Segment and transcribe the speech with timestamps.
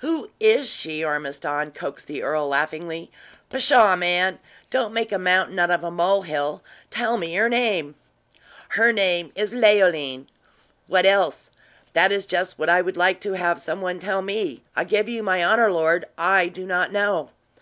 [0.00, 3.10] "Who is she, Ormiston?" coaxed the earl, laughingly.
[3.48, 4.38] "Pshaw, man!
[4.68, 6.62] don't make a mountain out of a mole hill!
[6.90, 7.94] Tell me her name!"
[8.76, 10.26] "Her name is Leoline."
[10.86, 11.50] "What else?"
[11.94, 14.60] "That is just what I would like to have some one tell me.
[14.76, 17.30] I give you my honor, my lord, I do not know."